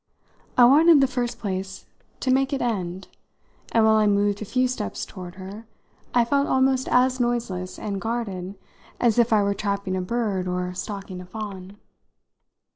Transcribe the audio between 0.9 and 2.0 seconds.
in the first place